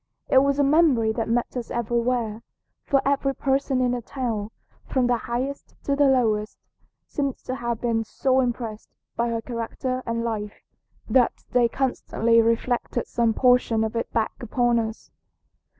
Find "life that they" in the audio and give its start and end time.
10.23-11.67